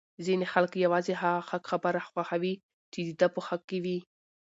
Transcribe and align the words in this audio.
ځینی 0.25 0.45
خلک 0.53 0.71
یوازی 0.85 1.13
هغه 1.21 1.41
حق 1.49 1.63
خبره 1.71 2.01
خوښوي 2.09 2.53
چې 2.91 2.99
د 3.07 3.09
ده 3.19 3.27
په 3.33 3.39
حق 3.47 3.61
کي 3.69 3.79
وی! 3.83 3.99